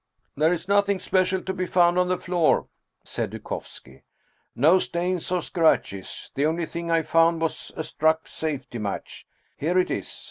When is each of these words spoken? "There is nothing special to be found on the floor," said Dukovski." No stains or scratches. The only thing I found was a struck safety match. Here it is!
"There 0.35 0.51
is 0.51 0.67
nothing 0.67 0.99
special 0.99 1.43
to 1.43 1.53
be 1.53 1.67
found 1.67 1.99
on 1.99 2.07
the 2.07 2.17
floor," 2.17 2.67
said 3.03 3.29
Dukovski." 3.29 4.01
No 4.65 4.79
stains 4.79 5.31
or 5.31 5.43
scratches. 5.43 6.31
The 6.33 6.47
only 6.47 6.65
thing 6.65 6.89
I 6.89 7.03
found 7.03 7.39
was 7.39 7.71
a 7.77 7.83
struck 7.83 8.27
safety 8.27 8.79
match. 8.79 9.27
Here 9.57 9.77
it 9.77 9.91
is! 9.91 10.11